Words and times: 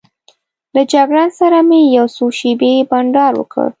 له 0.75 0.81
جګړن 0.93 1.29
سره 1.39 1.57
مې 1.67 1.79
یو 1.97 2.05
څو 2.15 2.25
شېبې 2.37 2.73
بانډار 2.89 3.33
وکړ. 3.37 3.69